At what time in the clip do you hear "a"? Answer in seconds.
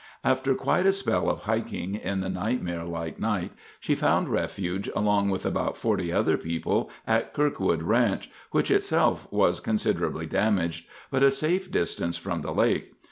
0.87-0.93, 11.21-11.29